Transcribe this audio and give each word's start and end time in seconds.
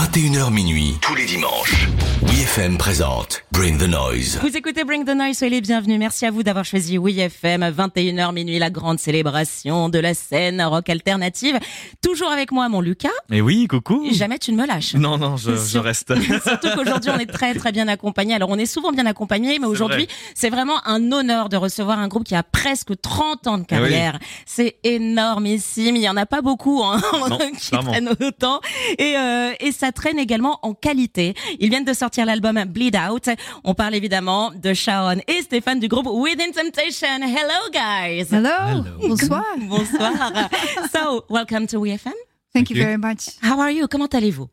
21h 0.00 0.50
minuit, 0.50 0.96
tous 1.02 1.14
les 1.14 1.26
dimanches. 1.26 1.86
WeFM 2.22 2.78
présente 2.78 3.42
Bring 3.52 3.76
the 3.78 3.88
Noise. 3.88 4.38
Vous 4.42 4.56
écoutez 4.56 4.84
Bring 4.84 5.04
the 5.04 5.14
Noise, 5.14 5.36
soyez 5.36 5.56
les 5.56 5.60
bienvenus. 5.60 5.98
Merci 5.98 6.24
à 6.24 6.30
vous 6.30 6.42
d'avoir 6.42 6.64
choisi 6.64 6.96
WeFM. 6.96 7.62
21h 7.64 8.32
minuit, 8.32 8.58
la 8.58 8.70
grande 8.70 8.98
célébration 8.98 9.90
de 9.90 9.98
la 9.98 10.14
scène 10.14 10.62
rock 10.62 10.88
alternative. 10.88 11.58
Toujours 12.02 12.30
avec 12.30 12.50
moi, 12.50 12.68
mon 12.70 12.80
Lucas. 12.80 13.08
Mais 13.28 13.42
oui, 13.42 13.66
coucou. 13.66 14.06
Jamais 14.12 14.38
tu 14.38 14.52
ne 14.52 14.56
me 14.62 14.66
lâches. 14.66 14.94
Non, 14.94 15.18
non, 15.18 15.36
je, 15.36 15.78
reste. 15.78 16.14
Surtout 16.46 16.68
qu'aujourd'hui, 16.76 17.10
on 17.14 17.18
est 17.18 17.30
très, 17.30 17.54
très 17.54 17.72
bien 17.72 17.88
accompagné. 17.88 18.34
Alors, 18.34 18.48
on 18.48 18.56
est 18.58 18.66
souvent 18.66 18.92
bien 18.92 19.04
accompagné, 19.06 19.58
mais 19.58 19.66
aujourd'hui, 19.66 20.08
c'est 20.34 20.50
vraiment 20.50 20.86
un 20.86 21.12
honneur 21.12 21.50
de 21.50 21.56
recevoir 21.58 21.98
un 21.98 22.08
groupe 22.08 22.24
qui 22.24 22.34
a 22.34 22.42
presque 22.42 22.98
30 22.98 23.46
ans 23.46 23.58
de 23.58 23.64
Eh 23.70 23.74
oui. 23.74 23.80
carrière. 23.80 24.18
C'est 24.46 24.76
énormissime. 24.84 25.96
Il 25.96 26.02
y 26.02 26.08
en 26.08 26.16
a 26.16 26.26
pas 26.26 26.40
beaucoup, 26.40 26.82
hein, 26.84 27.00
qui 27.58 27.70
traînent 27.70 28.14
autant. 28.20 28.60
Et, 28.98 29.16
euh, 29.18 29.52
et 29.60 29.72
ça 29.72 29.89
traîne 29.90 30.18
également 30.18 30.58
en 30.62 30.74
qualité. 30.74 31.34
Ils 31.58 31.68
viennent 31.70 31.84
de 31.84 31.92
sortir 31.92 32.26
l'album 32.26 32.62
Bleed 32.64 32.96
Out. 32.96 33.28
On 33.64 33.74
parle 33.74 33.94
évidemment 33.94 34.50
de 34.54 34.74
Sharon 34.74 35.20
et 35.26 35.42
Stéphane 35.42 35.80
du 35.80 35.88
groupe 35.88 36.06
Within 36.06 36.52
Temptation. 36.52 37.22
Hello, 37.22 37.70
guys. 37.72 38.26
Hello. 38.32 38.84
Bonsoir. 39.06 39.44
Bonsoir. 39.68 40.48
so, 40.92 41.24
welcome 41.28 41.66
to 41.66 41.80
WFM. 41.80 42.12
Thank 42.52 42.70
you 42.70 42.76
very 42.76 42.96
much. 42.96 43.36
How 43.42 43.60
are 43.60 43.70
you? 43.70 43.86
Comment 43.86 44.08
allez-vous? 44.12 44.48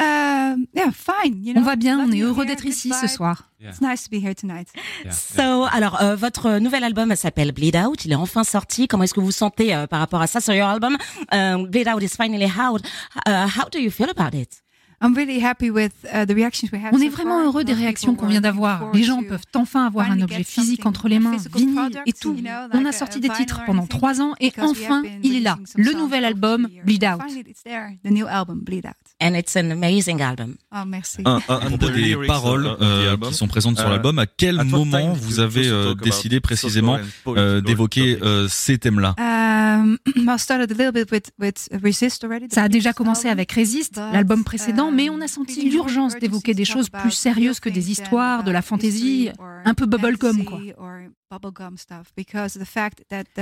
Um, 0.00 0.66
yeah, 0.74 0.90
fine. 0.90 1.44
You 1.44 1.54
On 1.56 1.62
va 1.62 1.76
bien, 1.76 1.98
on 2.00 2.10
est 2.10 2.22
heureux 2.22 2.46
d'être 2.46 2.64
ici 2.64 2.90
ce 2.98 3.06
soir. 3.06 3.50
It's 3.60 3.80
nice 3.80 4.04
to 4.04 4.10
be 4.10 4.20
here 4.20 4.34
tonight. 4.34 4.68
So, 5.10 5.66
alors, 5.70 6.00
euh, 6.02 6.16
votre 6.16 6.58
nouvel 6.58 6.82
album 6.82 7.14
s'appelle 7.14 7.52
Bleed 7.52 7.76
Out. 7.76 8.04
Il 8.06 8.12
est 8.12 8.16
enfin 8.16 8.42
sorti. 8.42 8.88
Comment 8.88 9.04
est-ce 9.04 9.14
que 9.14 9.20
vous 9.20 9.26
vous 9.26 9.32
sentez 9.32 9.74
euh, 9.74 9.86
par 9.86 10.00
rapport 10.00 10.20
à 10.22 10.26
ça 10.26 10.40
sur 10.40 10.54
your 10.54 10.66
album? 10.66 10.96
Um, 11.30 11.66
Bleed 11.66 11.88
Out 11.88 12.02
is 12.02 12.16
finally 12.16 12.46
out. 12.46 12.82
Uh, 13.26 13.46
how 13.46 13.68
do 13.70 13.78
you 13.78 13.90
feel 13.90 14.08
about 14.08 14.34
it? 14.36 14.62
I'm 15.02 15.14
really 15.14 15.42
happy 15.42 15.70
with 15.70 15.92
uh, 16.04 16.24
the 16.24 16.34
reactions 16.34 16.70
we 16.72 16.80
have 16.82 16.94
On 16.94 17.00
est 17.00 17.08
vraiment 17.08 17.44
heureux 17.44 17.64
des 17.64 17.72
réactions 17.72 18.12
people 18.12 18.26
qu'on 18.26 18.30
vient 18.30 18.40
d'avoir. 18.40 18.92
Les 18.92 19.02
gens 19.02 19.22
peuvent 19.22 19.44
enfin 19.54 19.86
avoir 19.86 20.10
un 20.10 20.14
finally 20.14 20.22
objet 20.22 20.44
physique 20.44 20.86
entre 20.86 21.08
les 21.08 21.16
a 21.16 21.20
mains, 21.20 21.32
physical 21.32 21.60
vinyle 21.60 22.02
et 22.06 22.12
tout. 22.12 22.36
On 22.72 22.84
a 22.84 22.92
sorti 22.92 23.20
des 23.20 23.28
titres 23.28 23.62
pendant 23.66 23.86
trois 23.86 24.20
ans 24.20 24.34
et 24.40 24.52
enfin, 24.58 25.02
been 25.02 25.20
il 25.22 25.36
est 25.36 25.40
là, 25.40 25.58
le 25.76 25.92
nouvel 25.92 26.24
album. 26.24 26.68
Bleed 26.84 27.04
Out. 27.04 27.20
Finally, 27.20 27.44
it's 27.48 27.62
there, 27.62 27.98
the 28.04 28.10
new 28.10 28.26
album 28.26 28.60
Bleed 28.60 28.86
Out. 28.86 28.94
And 29.20 29.34
it's 29.34 29.56
an 29.56 29.70
amazing 29.70 30.20
album. 30.20 30.56
Oh, 30.74 30.84
merci. 30.86 31.22
Un, 31.24 31.40
des 31.76 32.16
paroles 32.26 32.66
euh, 32.80 33.04
the 33.04 33.08
album. 33.10 33.30
qui 33.30 33.34
sont 33.36 33.48
présentes 33.48 33.78
sur 33.78 33.88
Euh, 33.88 33.90
l'album, 33.90 34.18
à 34.18 34.26
quel 34.26 34.58
At 34.58 34.64
what 34.64 34.70
moment 34.70 35.12
vous 35.12 35.28
did 35.28 35.36
you 35.36 35.42
avez 35.42 35.68
euh, 35.68 35.94
décidé 35.94 36.40
précisément 36.40 36.98
euh, 37.26 37.60
d'évoquer 37.60 38.18
ces 38.48 38.78
thèmes-là? 38.78 39.14
Um, 39.18 39.98
I 40.16 40.38
started 40.38 40.70
a 40.70 40.74
little 40.74 40.92
bit 40.92 41.10
with, 41.10 41.30
with 41.38 41.68
Resist 41.82 42.24
already. 42.24 42.48
the 42.48 42.54
Ça 42.54 42.64
a 42.64 42.68
déjà 42.68 42.92
commencé 42.92 43.28
avec 43.28 43.52
Résiste, 43.52 43.94
But, 43.94 44.12
l'album 44.12 44.44
précédent, 44.44 44.90
mais 44.92 45.10
on 45.10 45.20
a 45.20 45.28
senti 45.28 45.68
l'urgence 45.68 46.16
d'évoquer 46.16 46.54
des 46.54 46.64
choses 46.64 46.90
plus 46.90 47.10
sérieuses 47.10 47.60
que 47.60 47.68
des 47.68 47.90
histoires, 47.90 48.44
de 48.44 48.50
la 48.50 48.58
about 48.58 48.66
fantaisie, 48.66 49.30
un 49.64 49.74
peu 49.74 49.86
bubblegum, 49.86 50.44
quoi. 50.44 50.60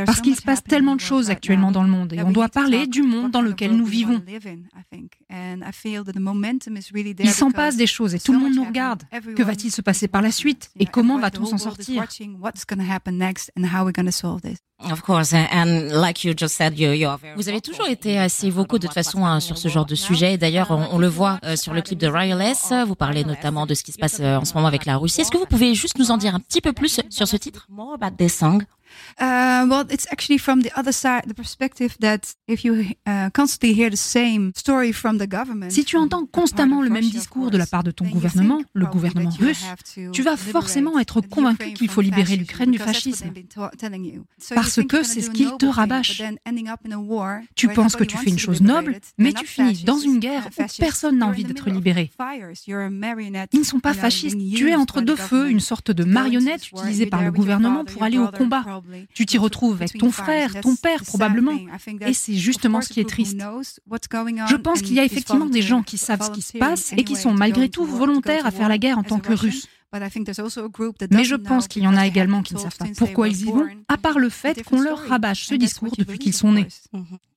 Parce 0.06 0.20
qu'il 0.20 0.36
se 0.36 0.42
passe 0.42 0.62
tellement 0.62 0.96
de 0.96 1.00
choses 1.00 1.30
actuellement 1.30 1.72
dans 1.72 1.82
le 1.82 1.90
monde 1.90 2.12
et 2.12 2.22
on 2.22 2.30
doit 2.32 2.48
parler 2.48 2.86
du 2.86 3.02
monde 3.02 3.30
dans 3.30 3.42
lequel 3.42 3.76
nous 3.76 3.86
vivons. 3.86 4.22
Il 7.18 7.30
s'en 7.30 7.50
passe 7.50 7.76
des 7.76 7.86
choses 7.86 8.14
et 8.14 8.20
tout 8.20 8.32
le 8.32 8.38
monde 8.38 8.54
nous 8.54 8.64
regarde. 8.64 9.02
Que 9.36 9.42
va-t-il 9.42 9.70
se 9.70 9.80
passer 9.80 10.08
par 10.08 10.22
la 10.22 10.32
suite 10.32 10.70
et 10.78 10.86
comment 10.86 11.18
va-t-on 11.18 11.46
s'en 11.46 11.58
sortir? 11.58 12.00
watching 12.00 12.38
what's 12.40 12.64
going 12.64 12.78
to 12.78 12.84
happen 12.84 13.18
next 13.18 13.50
and 13.56 13.64
how 13.64 13.84
we're 13.84 13.92
going 13.92 14.06
to 14.06 14.12
solve 14.12 14.42
this. 14.42 14.58
Of 14.82 15.02
course, 15.02 15.34
and 15.34 15.90
like 15.92 16.24
you 16.24 16.32
just 16.34 16.54
said, 16.56 16.78
you, 16.78 16.92
you're 16.92 17.18
very 17.18 17.36
Vous 17.36 17.50
avez 17.50 17.60
toujours 17.60 17.86
été 17.86 18.18
assez 18.18 18.48
vocaux 18.48 18.78
de 18.78 18.86
toute 18.86 18.94
façon 18.94 19.26
hein, 19.26 19.38
sur 19.38 19.58
ce 19.58 19.68
genre 19.68 19.84
de 19.84 19.94
sujet. 19.94 20.34
Et 20.34 20.38
D'ailleurs, 20.38 20.70
on, 20.70 20.88
on 20.92 20.98
le 20.98 21.06
voit 21.06 21.38
euh, 21.44 21.54
sur 21.54 21.74
le 21.74 21.82
clip 21.82 21.98
de 21.98 22.06
Riotless. 22.06 22.72
Vous 22.86 22.94
parlez 22.94 23.24
notamment 23.24 23.66
de 23.66 23.74
ce 23.74 23.82
qui 23.82 23.92
se 23.92 23.98
passe 23.98 24.20
euh, 24.20 24.36
en 24.36 24.44
ce 24.46 24.54
moment 24.54 24.68
avec 24.68 24.86
la 24.86 24.96
Russie. 24.96 25.20
Est-ce 25.20 25.30
que 25.30 25.36
vous 25.36 25.44
pouvez 25.44 25.74
juste 25.74 25.98
nous 25.98 26.10
en 26.10 26.16
dire 26.16 26.34
un 26.34 26.40
petit 26.40 26.62
peu 26.62 26.72
plus 26.72 26.98
sur 27.10 27.28
ce 27.28 27.36
titre? 27.36 27.66
More 27.80 27.94
about 27.94 28.18
this 28.18 28.34
song. 28.34 28.66
Uh, 29.20 29.66
well, 29.68 29.84
it's 29.90 30.06
actually 30.10 30.38
from 30.38 30.62
the 30.62 30.70
other 30.76 30.92
side, 30.92 31.22
the 31.26 31.34
perspective 31.34 31.96
that 32.00 32.34
if 32.48 32.64
you 32.64 32.84
uh, 33.06 33.30
constantly 33.32 33.74
hear 33.74 33.90
the 33.90 33.96
same 33.96 34.52
story 34.56 34.92
from 34.92 35.18
the 35.18 35.28
government. 35.28 35.70
Si 35.70 35.84
tu 35.84 35.96
entends 35.96 36.26
constamment 36.26 36.82
le 36.82 36.90
même 36.90 37.08
discours 37.08 37.50
de 37.50 37.58
la 37.58 37.66
part 37.66 37.84
de 37.84 37.90
ton 37.90 38.06
gouvernement, 38.06 38.62
le 38.72 38.86
gouvernement 38.86 39.30
russe, 39.38 39.64
tu 40.12 40.22
vas 40.22 40.36
forcément 40.36 40.98
être 40.98 41.20
convaincu 41.20 41.72
qu'il 41.74 41.88
faut 41.88 42.00
libérer 42.00 42.36
l'Ukraine 42.36 42.70
du 42.70 42.78
fascisme. 42.78 43.32
Parce 44.54 44.82
que 44.82 45.02
c'est 45.02 45.20
ce 45.20 45.30
qu'ils 45.30 45.56
te 45.58 45.66
rabâchent. 45.66 46.22
Tu 47.54 47.68
penses 47.68 47.96
que 47.96 48.04
tu 48.04 48.16
fais 48.16 48.30
une 48.30 48.38
chose 48.38 48.60
noble, 48.60 48.98
mais 49.18 49.32
tu 49.32 49.46
finis 49.46 49.84
dans 49.84 49.98
une 49.98 50.18
guerre 50.18 50.48
où 50.58 50.62
personne 50.78 51.18
n'a 51.18 51.26
envie 51.26 51.44
d'être 51.44 51.70
libéré. 51.70 52.10
Ils 53.52 53.58
ne 53.58 53.64
sont 53.64 53.80
pas 53.80 53.94
fascistes, 53.94 54.38
tu 54.54 54.70
es 54.70 54.74
entre 54.74 55.00
deux 55.00 55.16
feux, 55.16 55.50
une 55.50 55.60
sorte 55.60 55.90
de 55.90 56.04
marionnette 56.04 56.68
utilisée 56.68 57.06
par 57.06 57.22
le 57.22 57.32
gouvernement 57.32 57.84
pour 57.84 58.02
aller 58.02 58.18
au 58.18 58.28
combat. 58.28 58.64
Tu 59.14 59.26
t'y 59.26 59.38
retrouves 59.38 59.74
avec 59.74 59.98
ton 59.98 60.10
frère, 60.10 60.60
ton 60.60 60.76
père 60.76 61.04
probablement, 61.04 61.58
et 62.06 62.14
c'est 62.14 62.34
justement 62.34 62.80
ce 62.80 62.88
qui 62.88 63.00
est 63.00 63.08
triste. 63.08 63.38
Je 63.38 64.56
pense 64.56 64.82
qu'il 64.82 64.94
y 64.94 65.00
a 65.00 65.04
effectivement 65.04 65.46
des 65.46 65.62
gens 65.62 65.82
qui 65.82 65.98
savent 65.98 66.22
ce 66.22 66.30
qui 66.30 66.42
se 66.42 66.58
passe 66.58 66.92
et 66.96 67.04
qui 67.04 67.16
sont 67.16 67.32
malgré 67.32 67.68
tout 67.68 67.84
volontaires 67.84 68.46
à 68.46 68.50
faire 68.50 68.68
la 68.68 68.78
guerre 68.78 68.98
en 68.98 69.02
tant 69.02 69.20
que 69.20 69.32
Russes. 69.32 69.68
Mais 69.92 71.24
je 71.24 71.34
pense 71.34 71.68
qu'il 71.68 71.82
y 71.82 71.88
en 71.88 71.96
a 71.96 72.06
également 72.06 72.42
qui 72.42 72.54
ne 72.54 72.58
savent 72.60 72.76
pas 72.76 72.86
pourquoi 72.96 73.28
ils 73.28 73.42
y 73.42 73.44
vont, 73.44 73.66
à 73.88 73.96
part 73.96 74.18
le 74.18 74.28
fait 74.28 74.62
qu'on 74.62 74.80
leur 74.80 74.98
rabâche 75.08 75.46
ce 75.46 75.54
discours 75.54 75.92
depuis 75.96 76.18
qu'ils 76.18 76.34
sont 76.34 76.52
nés. 76.52 76.66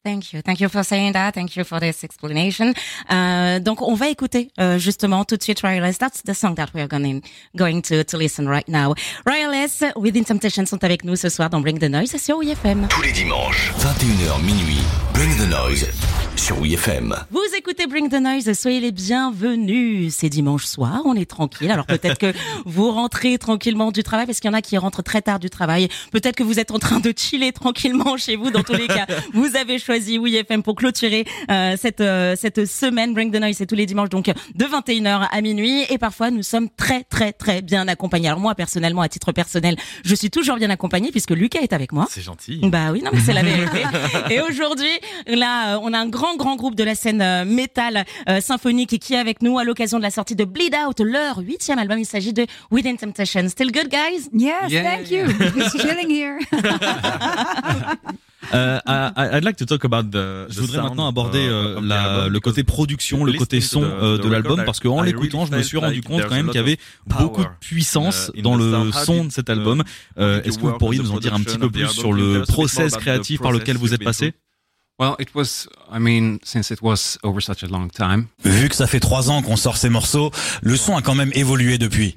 Thank 0.04 0.34
you. 0.34 0.42
Thank 0.42 0.60
you 0.60 0.68
for 0.68 0.84
saying 0.84 1.14
that. 1.14 1.32
Thank 1.32 1.56
you 1.56 1.64
for 1.64 1.80
this 1.80 2.04
explanation. 2.04 2.74
Euh, 3.10 3.60
donc, 3.60 3.82
on 3.82 3.94
va 3.94 4.10
écouter 4.10 4.52
euh, 4.60 4.78
justement 4.78 5.24
tout 5.24 5.38
de 5.38 5.44
suite 5.44 5.62
Riotless. 5.62 5.98
That's 5.98 6.22
the 6.24 6.34
song 6.34 6.56
that 6.56 6.68
we 6.76 6.82
are 6.82 6.90
going, 6.90 7.22
going 7.56 7.82
to, 7.84 8.04
to 8.04 8.18
listen 8.18 8.50
right 8.50 8.68
now. 8.68 8.96
Riotless, 9.26 9.82
Within 9.96 10.24
Temptation 10.26 10.66
sont 10.66 10.84
avec 10.84 11.06
nous 11.06 11.16
ce 11.16 11.30
soir 11.30 11.50
dans 11.50 11.62
Bring 11.62 11.80
the 11.80 11.90
Noise 11.90 12.18
sur 12.18 12.40
WFM. 12.40 12.88
Tous 12.90 13.02
les 13.02 13.14
dimanches, 13.14 13.72
21h 13.80 14.44
minuit, 14.44 14.84
Bring 15.14 15.36
the 15.38 15.48
Noise 15.48 15.88
sur 16.36 16.60
WeFM. 16.60 17.16
Vous 17.30 17.40
écoutez 17.56 17.86
Bring 17.86 18.10
the 18.10 18.20
Noise, 18.20 18.52
soyez 18.54 18.80
les 18.80 18.92
bienvenus. 18.92 20.14
C'est 20.14 20.28
dimanche 20.28 20.66
soir, 20.66 21.02
on 21.06 21.16
est 21.16 21.30
tranquille. 21.30 21.70
Alors 21.70 21.86
peut-être 21.86 22.18
que 22.18 22.34
vous 22.66 22.92
rentrez 22.92 23.38
tranquillement 23.38 23.92
du 23.92 24.02
travail, 24.02 24.26
parce 24.26 24.40
qu'il 24.40 24.50
y 24.50 24.54
en 24.54 24.58
a 24.58 24.62
qui 24.62 24.78
rentrent 24.78 25.04
très 25.04 25.22
tard 25.22 25.40
du 25.40 25.50
travail. 25.50 25.88
Peut-être 26.12 26.36
que 26.36 26.44
vous 26.44 26.60
êtes 26.60 26.72
en 26.72 26.80
train 26.80 27.00
de 27.00 27.14
chiller 27.16 27.52
tranquillement 27.52 28.18
chez 28.18 28.36
vous. 28.36 28.50
Dans 28.50 28.64
tous 28.64 28.74
les 28.74 28.88
cas, 28.88 29.06
vous 29.34 29.56
avez 29.56 29.78
choisi 29.78 30.18
WeFM 30.18 30.64
pour 30.64 30.76
clôturer 30.76 31.26
euh, 31.52 31.76
cette 31.80 32.02
euh, 32.02 32.36
cette 32.36 32.66
semaine. 32.66 33.14
Bring 33.14 33.32
the 33.32 33.40
Noise, 33.40 33.58
c'est 33.58 33.68
tous 33.68 33.76
les 33.76 33.86
dimanches, 33.86 34.10
donc 34.10 34.26
de 34.26 34.66
21h 34.66 35.28
à 35.32 35.42
minuit. 35.42 35.86
Et 35.90 35.98
parfois, 35.98 36.32
nous 36.32 36.44
sommes 36.44 36.70
très 36.76 37.04
très 37.04 37.32
très 37.32 37.62
bien 37.62 37.88
accompagnés. 37.88 38.28
Alors 38.28 38.40
moi, 38.40 38.56
personnellement, 38.56 39.02
à 39.02 39.10
titre 39.10 39.32
personnel, 39.32 39.78
je 40.04 40.16
suis 40.16 40.32
toujours 40.32 40.58
bien 40.58 40.72
accompagnée 40.72 41.12
puisque 41.12 41.32
Lucas 41.32 41.62
est 41.62 41.74
avec 41.74 41.92
moi. 41.92 42.08
C'est 42.10 42.22
gentil. 42.22 42.60
Bah 42.64 42.92
oui, 42.92 43.02
non 43.04 43.12
mais 43.14 43.20
c'est 43.20 43.34
la 43.34 43.44
vérité. 43.44 43.84
Et 44.32 44.42
aujourd'hui, 44.42 44.90
là, 45.28 45.76
euh, 45.76 45.80
on 45.82 45.94
a 45.94 45.98
un 46.00 46.08
grand 46.08 46.36
grand 46.36 46.56
groupe 46.56 46.76
de 46.76 46.84
la 46.84 46.96
scène 46.96 47.22
euh, 47.22 47.46
métal 47.46 48.06
euh, 48.30 48.42
symphonique 48.42 49.00
qui 49.00 49.14
est 49.14 49.18
avec 49.20 49.42
nous 49.42 49.58
à 49.60 49.64
l'occasion 49.64 49.98
de 49.98 50.04
la 50.04 50.12
sortie 50.12 50.36
de 50.36 50.46
Bleed 50.46 50.76
Out, 50.88 51.00
leur 51.00 51.40
huitième 51.40 51.80
album. 51.80 52.00
Il 52.00 52.06
s'agit 52.06 52.34
de 52.34 52.46
Within 52.72 52.96
Temptation. 52.96 53.48
Still 53.50 53.72
good, 53.72 53.90
guys? 53.90 54.30
Yes, 54.34 54.70
Yeah, 54.72 54.84
thank 54.84 55.12
you. 55.12 55.26
Chilling 55.80 56.10
here. 56.10 56.38
Euh, 58.54 58.78
I- 58.86 59.38
I'd 59.38 59.44
like 59.46 59.56
to 59.58 59.66
talk 59.66 59.86
about 59.86 60.12
the. 60.12 60.48
Je 60.50 60.60
voudrais 60.60 60.76
sound 60.78 60.90
maintenant 60.90 61.08
aborder 61.08 61.48
la- 61.82 62.04
album 62.04 62.34
le 62.34 62.40
côté 62.42 62.64
production, 62.64 63.24
le 63.24 63.34
côté 63.34 63.62
son 63.62 63.82
the- 63.82 64.20
the 64.20 64.22
de 64.22 64.30
l'album, 64.30 64.64
parce 64.66 64.80
qu'en 64.82 65.02
l'écoutant, 65.02 65.46
je 65.46 65.54
me 65.54 65.64
suis 65.64 65.78
rendu 65.78 65.96
like 65.96 66.06
compte 66.06 66.24
quand 66.24 66.36
même 66.36 66.48
qu'il 66.48 66.56
y 66.56 66.60
avait 66.60 66.78
beaucoup 67.08 67.42
de 67.42 67.48
puissance 67.62 68.32
uh, 68.36 68.42
dans 68.42 68.56
le 68.56 68.92
son 68.92 69.24
de 69.26 69.32
cet 69.32 69.48
uh, 69.48 69.54
album. 69.54 69.84
Euh, 70.18 70.42
Est-ce 70.44 70.58
que 70.58 70.64
vous 70.64 70.78
pourriez 70.78 71.00
nous 71.02 71.12
en 71.12 71.20
dire 71.20 71.34
un 71.34 71.42
petit 71.42 71.58
peu 71.58 71.70
plus 71.70 71.88
sur 71.88 72.12
le 72.14 72.44
process 72.44 72.96
créatif 72.98 73.40
par 73.42 73.52
lequel 73.54 73.78
vous 73.78 73.94
êtes 73.94 74.04
passé? 74.04 74.34
Vu 78.44 78.70
que 78.70 78.76
ça 78.76 78.86
fait 78.86 79.00
trois 79.00 79.32
ans 79.32 79.42
qu'on 79.42 79.56
sort 79.56 79.78
ces 79.78 79.90
morceaux, 79.90 80.32
le 80.62 80.78
son 80.78 80.96
a 80.96 81.02
quand 81.02 81.16
même 81.16 81.32
évolué 81.34 81.78
depuis. 81.78 82.16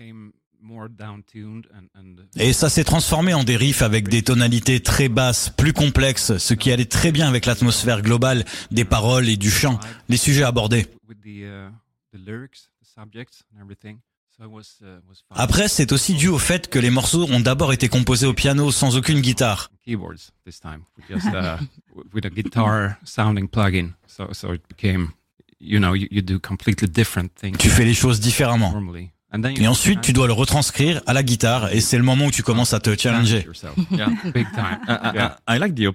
Et 2.37 2.53
ça 2.53 2.69
s'est 2.69 2.85
transformé 2.85 3.33
en 3.33 3.45
des 3.45 3.57
riffs 3.57 3.81
avec 3.81 4.09
des 4.09 4.23
tonalités 4.23 4.81
très 4.81 5.09
basses, 5.09 5.49
plus 5.49 5.73
complexes, 5.73 6.37
ce 6.37 6.55
qui 6.55 6.71
allait 6.71 6.85
très 6.85 7.13
bien 7.13 7.27
avec 7.29 7.47
l'atmosphère 7.47 8.03
globale 8.03 8.45
des 8.71 8.85
paroles 8.85 9.29
et 9.29 9.39
du 9.39 9.51
chant, 9.51 9.81
les 10.11 10.19
sujets 10.19 10.45
abordés. 10.45 10.87
Uh, 14.41 14.45
uh, 14.45 15.01
fun. 15.29 15.35
Après, 15.35 15.69
c'est 15.69 15.93
aussi 15.93 16.15
dû 16.15 16.29
au 16.29 16.39
fait 16.39 16.69
que 16.69 16.79
les 16.79 16.91
morceaux 16.91 17.27
ont 17.31 17.41
d'abord 17.41 17.73
été 17.73 17.89
composés 17.89 18.27
au 18.27 18.35
piano 18.35 18.71
sans 18.71 18.97
aucune 18.97 19.21
guitare. 19.21 19.71
Tu 27.59 27.69
fais 27.71 27.85
les 27.85 27.95
choses 27.95 28.21
différemment. 28.21 28.73
Et 29.57 29.67
ensuite, 29.67 30.01
tu 30.03 30.13
dois 30.13 30.29
le 30.29 30.33
retranscrire 30.33 31.03
à 31.07 31.13
la 31.13 31.23
guitare, 31.23 31.73
et 31.73 31.81
c'est 31.81 31.99
le 31.99 32.05
moment 32.05 32.27
où 32.27 32.31
tu 32.31 32.43
commences 32.43 32.73
à 32.73 32.81
te 32.81 32.97
challenger. 32.97 33.47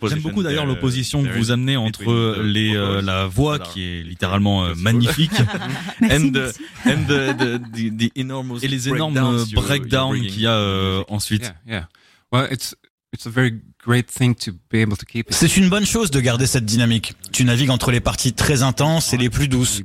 J'aime 0.09 0.21
beaucoup 0.21 0.43
d'ailleurs 0.43 0.65
l'opposition 0.65 1.23
que 1.23 1.29
vous 1.29 1.51
amenez 1.51 1.77
entre 1.77 2.41
les 2.41 2.75
euh, 2.75 3.01
la 3.01 3.25
voix 3.27 3.59
qui 3.59 3.83
est 3.83 4.03
littéralement 4.03 4.65
euh, 4.65 4.73
magnifique 4.75 5.31
and, 6.01 6.31
the, 6.31 6.53
and 6.85 7.03
the, 7.07 7.35
the, 7.37 7.97
the, 7.97 8.11
enormous 8.17 8.59
et 8.63 8.67
les 8.67 8.89
énormes 8.89 9.45
breakdowns 9.53 10.19
qu'il 10.19 10.41
y 10.41 10.47
a 10.47 10.53
euh, 10.53 11.03
ensuite. 11.07 11.53
C'est 15.29 15.57
une 15.57 15.69
bonne 15.69 15.85
chose 15.85 16.11
de 16.11 16.19
garder 16.19 16.47
cette 16.47 16.65
dynamique. 16.65 17.13
Tu 17.31 17.45
navigues 17.45 17.69
entre 17.69 17.91
les 17.91 18.01
parties 18.01 18.33
très 18.33 18.61
intenses 18.61 19.13
et 19.13 19.17
les 19.17 19.29
plus 19.29 19.47
douces. 19.47 19.81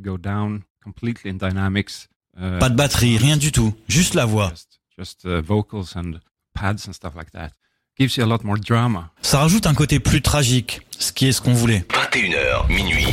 Pas 2.39 2.69
de 2.69 2.75
batterie, 2.75 3.17
rien 3.19 3.37
du 3.37 3.51
tout, 3.53 3.75
juste 3.89 4.15
la 4.15 4.25
voix. 4.25 4.53
Ça 9.23 9.39
rajoute 9.39 9.67
un 9.67 9.75
côté 9.75 10.01
plus 10.01 10.21
tragique, 10.21 10.83
ce 10.99 11.13
qui 11.13 11.27
est 11.27 11.33
ce 11.33 11.41
qu'on 11.41 11.55
voulait. 11.55 11.87
21h, 11.89 12.69
minuit. 12.69 13.07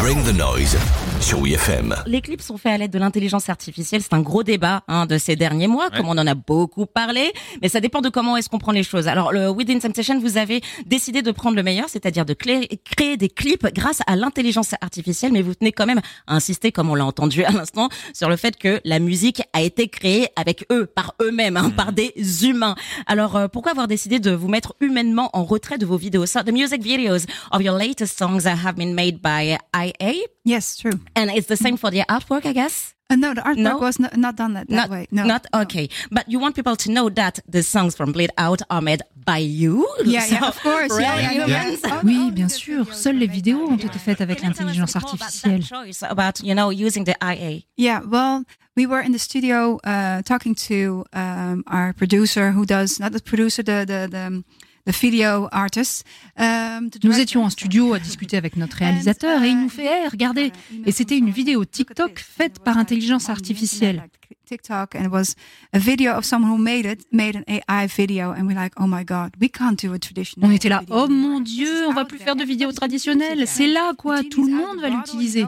Bring 0.00 0.24
the 0.24 0.32
noise 0.32 0.78
sur 1.20 1.40
WFM. 1.40 1.94
Les 2.06 2.22
clips 2.22 2.40
sont 2.40 2.56
faits 2.56 2.72
à 2.72 2.78
l'aide 2.78 2.90
de 2.90 2.98
l'intelligence 2.98 3.50
artificielle. 3.50 4.00
C'est 4.00 4.14
un 4.14 4.22
gros 4.22 4.42
débat 4.42 4.82
hein, 4.88 5.04
de 5.04 5.18
ces 5.18 5.36
derniers 5.36 5.66
mois, 5.66 5.90
comme 5.90 6.08
on 6.08 6.16
en 6.16 6.26
a 6.26 6.34
beaucoup 6.34 6.86
parlé. 6.86 7.30
Mais 7.60 7.68
ça 7.68 7.80
dépend 7.80 8.00
de 8.00 8.08
comment 8.08 8.38
est-ce 8.38 8.48
qu'on 8.48 8.58
prend 8.58 8.72
les 8.72 8.82
choses. 8.82 9.08
Alors, 9.08 9.30
le 9.30 9.50
Within 9.50 9.78
Temptation, 9.78 10.18
vous 10.18 10.38
avez 10.38 10.62
décidé 10.86 11.20
de 11.20 11.30
prendre 11.30 11.54
le 11.54 11.62
meilleur, 11.62 11.90
c'est-à-dire 11.90 12.24
de 12.24 12.32
créer 12.32 13.16
des 13.18 13.28
clips 13.28 13.66
grâce 13.74 14.00
à 14.06 14.16
l'intelligence 14.16 14.74
artificielle. 14.80 15.32
Mais 15.32 15.42
vous 15.42 15.54
tenez 15.54 15.72
quand 15.72 15.84
même 15.84 16.00
à 16.26 16.34
insister, 16.34 16.72
comme 16.72 16.88
on 16.88 16.94
l'a 16.94 17.04
entendu 17.04 17.44
à 17.44 17.50
l'instant, 17.50 17.90
sur 18.14 18.30
le 18.30 18.36
fait 18.36 18.56
que 18.56 18.80
la 18.86 19.00
musique 19.00 19.42
a 19.52 19.60
été 19.60 19.88
créée 19.88 20.28
avec 20.34 20.64
eux, 20.72 20.86
par 20.86 21.14
eux-mêmes, 21.20 21.58
hein, 21.58 21.68
par 21.68 21.92
des 21.92 22.14
humains. 22.46 22.74
Alors, 23.06 23.36
euh, 23.36 23.48
pourquoi 23.48 23.72
avoir 23.72 23.88
décidé 23.88 24.18
de 24.18 24.30
vous 24.30 24.48
mettre 24.48 24.74
humainement 24.80 25.28
en 25.34 25.44
retrait 25.44 25.76
de 25.76 25.84
vos 25.84 25.98
vidéos? 25.98 26.24
So, 26.24 26.42
the 26.42 26.52
music 26.52 26.82
videos 26.82 27.26
of 27.52 27.60
your 27.60 27.76
latest 27.76 28.18
songs 28.18 28.46
have 28.46 28.76
been 28.76 28.94
made 28.94 29.20
by 29.20 29.58
IA. 30.00 30.26
Yes, 30.44 30.76
true. 30.76 30.98
And 31.14 31.30
it's 31.30 31.46
the 31.46 31.56
same 31.56 31.76
for 31.76 31.90
the 31.90 32.00
artwork, 32.08 32.46
I 32.46 32.52
guess? 32.52 32.94
Uh, 33.10 33.16
no, 33.16 33.34
the 33.34 33.40
artwork 33.40 33.56
no? 33.56 33.78
was 33.78 33.98
not, 33.98 34.16
not 34.16 34.36
done 34.36 34.54
that, 34.54 34.68
that 34.68 34.74
not, 34.74 34.90
way. 34.90 35.06
No, 35.10 35.24
not 35.24 35.46
okay. 35.52 35.88
But 36.12 36.28
you 36.30 36.38
want 36.38 36.54
people 36.54 36.76
to 36.76 36.90
know 36.90 37.08
that 37.10 37.40
the 37.48 37.62
songs 37.62 37.96
from 37.96 38.12
Bleed 38.12 38.30
Out 38.38 38.62
are 38.70 38.80
made 38.80 39.02
by 39.24 39.38
you. 39.38 39.88
Yeah, 40.04 40.20
so, 40.20 40.34
yeah, 40.36 40.48
of 40.48 40.60
course. 40.60 40.90
Really 40.92 41.02
yeah, 41.02 41.32
yeah, 41.32 41.46
yeah. 41.46 41.76
Oh, 41.86 42.00
oui, 42.04 42.30
bien 42.30 42.48
sûr. 42.48 42.86
Seules 42.94 43.18
les 43.18 43.26
vidéos 43.26 43.68
ont 43.68 43.76
été 43.76 43.98
faites 43.98 44.20
avec 44.20 44.42
l'intelligence 44.42 44.94
artificielle. 44.94 45.62
About, 46.02 46.40
you 46.42 46.54
know, 46.54 46.70
using 46.70 47.04
the 47.04 47.16
IA. 47.20 47.62
Yeah, 47.76 48.00
well, 48.08 48.44
we 48.76 48.86
were 48.86 49.00
in 49.00 49.12
the 49.12 49.18
studio 49.18 49.78
uh, 49.84 50.22
talking 50.22 50.54
to 50.54 51.04
um, 51.12 51.64
our 51.66 51.92
producer 51.92 52.52
who 52.52 52.64
does 52.64 53.00
not 53.00 53.12
the 53.12 53.20
producer, 53.20 53.62
the 53.62 53.84
the 53.84 54.08
the 54.08 54.44
Um, 54.86 56.90
nous 57.04 57.18
étions 57.18 57.44
en 57.44 57.50
studio 57.50 57.94
à 57.94 57.98
discuter 57.98 58.36
avec 58.36 58.56
notre 58.56 58.76
réalisateur 58.76 59.42
et 59.42 59.48
il 59.48 59.60
nous 59.60 59.68
fait 59.68 59.84
hey, 59.84 60.08
regardez 60.08 60.52
et 60.86 60.92
c'était 60.92 61.18
une 61.18 61.30
vidéo 61.30 61.64
TikTok 61.64 62.18
faite 62.18 62.60
par 62.60 62.78
intelligence 62.78 63.28
artificielle. 63.28 64.08
TikTok 64.50 64.96
and 64.96 65.04
it 65.04 65.12
was 65.12 65.36
a 65.72 65.78
video 65.78 66.14
of 66.14 66.24
someone 66.24 66.50
who 66.50 66.58
made 66.58 66.84
it, 66.84 67.06
made 67.12 67.36
an 67.36 67.44
AI 67.46 67.86
video, 67.86 68.32
and 68.32 68.46
we're 68.46 68.56
like, 68.56 68.72
oh 68.80 68.86
my 68.86 69.04
god, 69.04 69.32
we 69.40 69.48
can't 69.48 69.80
do 69.80 69.92
a 69.92 69.98
traditional. 69.98 70.48
On 70.48 70.52
était 70.52 70.68
là, 70.68 70.82
oh 70.90 71.06
mon 71.08 71.40
dieu, 71.40 71.86
on 71.86 71.92
va 71.92 72.04
plus 72.04 72.18
faire 72.18 72.34
de 72.34 72.44
vidéos 72.44 72.72
traditionnelles. 72.72 73.46
C'est 73.46 73.68
là 73.68 73.92
quoi, 73.96 74.24
tout 74.24 74.44
le 74.44 74.52
monde 74.52 74.80
va 74.80 74.88
l'utiliser. 74.88 75.46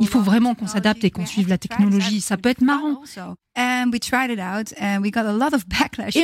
Il 0.00 0.08
faut 0.08 0.20
vraiment 0.20 0.56
qu'on 0.56 0.66
s'adapte 0.66 1.04
et 1.04 1.10
qu'on 1.10 1.26
suive 1.26 1.48
la 1.48 1.58
technologie. 1.58 2.20
Ça 2.20 2.36
peut 2.36 2.48
être 2.48 2.62
marrant. 2.62 3.00
Et 3.56 3.84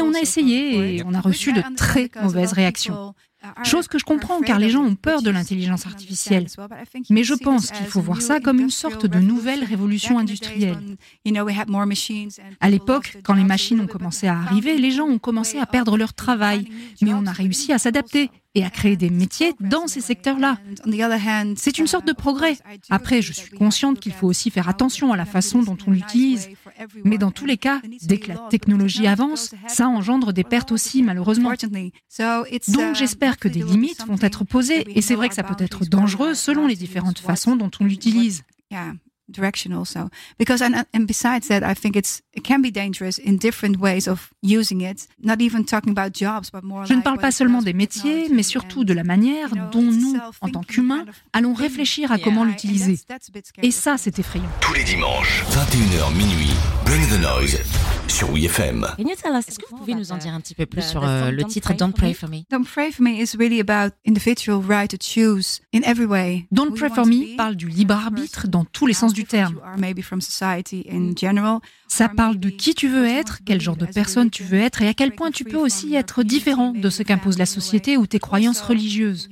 on 0.03 0.15
a 0.15 0.21
essayé 0.21 0.97
et 0.97 1.03
on 1.05 1.15
a 1.15 1.21
reçu 1.21 1.53
de 1.53 1.63
très 1.77 2.11
mauvaises 2.23 2.53
réactions. 2.53 3.15
Chose 3.65 3.87
que 3.87 3.99
je 3.99 4.05
comprends 4.05 4.41
car 4.41 4.59
les 4.59 4.71
gens 4.71 4.83
ont 4.83 4.97
peur 4.97 5.23
de 5.23 5.31
l'intelligence 5.31 5.87
artificielle. 5.87 6.47
Mais 7.11 7.23
je 7.23 7.35
pense 7.35 7.71
qu'il 7.71 7.87
faut 7.87 8.01
voir 8.01 8.23
ça 8.23 8.41
comme 8.41 8.61
une 8.61 8.71
sorte 8.71 9.07
de 9.07 9.19
nouvelle 9.19 9.65
révolution 9.65 10.19
industrielle. 10.19 10.79
À 12.61 12.71
l'époque, 12.71 13.19
quand 13.23 13.35
les 13.35 13.45
machines 13.45 13.81
ont 13.81 13.87
commencé 13.87 14.27
à 14.27 14.39
arriver, 14.39 14.79
les 14.79 14.91
gens 14.91 15.07
ont 15.07 15.19
commencé 15.19 15.59
à 15.59 15.67
perdre 15.67 15.97
leur 15.97 16.15
travail, 16.15 16.69
mais 17.03 17.15
on 17.15 17.27
a 17.27 17.33
réussi 17.33 17.73
à 17.73 17.79
s'adapter 17.79 18.31
et 18.57 18.65
à 18.65 18.71
créer 18.71 18.97
des 18.97 19.11
métiers 19.11 19.53
dans 19.61 19.87
ces 19.87 20.01
secteurs-là. 20.01 20.59
C'est 21.57 21.79
une 21.79 21.87
sorte 21.87 22.07
de 22.07 22.13
progrès. 22.13 22.57
Après, 22.91 23.23
je 23.23 23.33
suis 23.33 23.51
consciente 23.51 24.01
qu'il 24.01 24.13
faut 24.13 24.27
aussi 24.27 24.51
faire 24.51 24.69
attention 24.69 25.13
à 25.13 25.17
la 25.17 25.27
façon 25.27 25.63
dont 25.63 25.77
on 25.87 25.91
l'utilise. 25.91 26.49
Mais 27.05 27.19
dans 27.19 27.31
tous 27.31 27.45
les 27.45 27.59
cas, 27.59 27.81
dès 28.03 28.19
que 28.19 28.29
la 28.29 28.39
technologie 28.51 29.07
avance, 29.07 29.55
ça 29.69 29.87
engendre 29.87 30.33
des 30.33 30.43
pertes 30.43 30.73
aussi, 30.73 31.03
malheureusement. 31.03 31.53
Donc 32.69 32.95
j'espère 32.95 33.39
que 33.39 33.49
des 33.49 33.63
limites 33.63 34.07
vont 34.07 34.19
être 34.21 34.45
posées, 34.45 34.85
et 34.97 35.03
c'est 35.03 35.15
vrai 35.15 35.29
que 35.29 35.35
ça 35.35 35.43
peut 35.43 35.63
être 35.63 35.85
dangereux 35.85 36.35
selon 36.35 36.67
les 36.67 36.77
différentes 36.77 37.19
façons 37.19 37.57
dont 37.57 37.71
on 37.79 37.85
l'utilise 37.85 38.43
direction 39.29 39.73
also 39.73 40.09
because 40.39 40.63
and, 40.63 40.85
and 40.95 41.07
besides 41.07 41.49
that 41.49 41.63
i 41.63 41.75
think 41.75 41.97
it's 41.97 42.23
it 42.33 42.45
can 42.45 42.61
be 42.61 42.71
dangerous 42.71 43.19
in 43.19 43.39
different 43.39 43.79
ways 43.79 44.07
of 44.07 44.31
using 44.43 44.83
it. 44.83 45.09
Not 45.23 45.41
even 45.41 45.65
talking 45.65 45.91
about 45.91 46.13
jobs 46.13 46.51
but 46.51 46.63
more 46.63 46.85
je 46.85 46.95
ne 46.95 47.03
parle 47.03 47.19
pas 47.19 47.33
seulement 47.33 47.63
des 47.63 47.73
métiers 47.73 48.29
mais 48.31 48.43
surtout 48.43 48.85
de 48.85 48.93
la 48.93 49.05
manière 49.05 49.51
dont 49.73 49.83
nous 49.83 50.17
en 50.41 50.49
tant 50.49 50.63
qu'humains 50.63 51.05
allons 51.33 51.55
réfléchir 51.55 52.13
à 52.13 52.19
comment 52.19 52.45
l'utiliser. 52.45 52.99
et 53.63 53.71
ça 53.71 53.97
c'est 53.99 54.19
effrayant. 54.19 54.51
Tous 54.61 54.75
les 54.75 54.85
dimanches 54.85 55.45
21h 55.51 56.15
minuit 56.15 56.55
bring 56.85 57.03
the 57.09 57.21
noise 57.21 57.59
sur 58.09 58.31
WFM. 58.31 58.87
Est-ce 58.99 59.59
que 59.59 59.67
vous 59.71 59.77
pouvez 59.77 59.95
nous 59.95 60.13
en 60.13 60.17
dire 60.17 60.33
un 60.33 60.41
petit 60.41 60.55
peu 60.55 60.67
plus 60.67 60.83
sur 60.83 61.05
euh, 61.05 61.31
le 61.31 61.45
titre 61.45 61.75
Don't 61.75 61.93
Pray 61.93 62.15
for 62.15 62.29
Me? 62.29 62.43
Don't 62.51 62.65
Pray 62.65 62.93
for 62.93 63.03
Me 63.03 63.11
is 63.11 63.37
really 63.39 63.61
about 63.61 63.95
individual 64.07 64.61
right 64.61 64.91
to 64.91 64.97
choose 64.99 65.61
in 65.75 65.81
every 65.83 66.07
way. 66.07 66.47
Don't 66.53 66.75
Pray 66.75 66.91
for 66.91 67.07
Me 67.07 67.37
parle 67.37 67.57
du 67.57 67.69
libre 67.69 67.95
arbitre 67.95 68.49
dans 68.49 68.65
tous 68.65 68.87
les 68.87 68.95
sens 68.95 69.13
du 69.13 69.25
terme. 69.25 69.61
Ça 71.89 72.09
parle 72.09 72.39
de 72.39 72.51
qui 72.51 72.75
tu 72.75 72.89
veux 72.89 73.07
être, 73.07 73.41
quel 73.45 73.61
genre 73.61 73.77
de 73.77 73.87
personne 73.87 74.31
tu 74.31 74.43
veux 74.43 74.59
être 74.59 74.83
et 74.83 74.89
à 74.89 74.95
quel 74.95 75.15
point 75.15 75.31
tu 75.31 75.45
peux 75.45 75.59
aussi 75.59 75.95
être 75.95 76.23
différent 76.23 76.73
de 76.73 76.91
ce 76.91 77.03
qu'impose 77.03 77.39
la 77.39 77.47
société 77.47 77.97
ou 77.97 78.07
tes 78.07 78.19
croyances 78.19 78.61
religieuses. 78.61 79.29